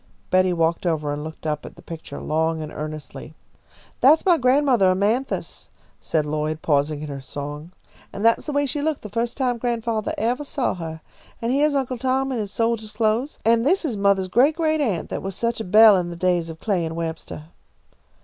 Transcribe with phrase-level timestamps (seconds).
[0.31, 3.35] Betty walked over and looked up at the picture long and earnestly.
[3.99, 7.69] "That's my grandmothah, Amanthis," said Lloyd, pausing in her song,
[8.11, 11.01] "and that's the way she looked the first time grandfathah evah saw her.
[11.39, 15.11] And heah's Uncle Tom in his soldier clothes, and this is mothah's great great aunt
[15.11, 17.49] that was such a belle in the days of Clay and Webstah."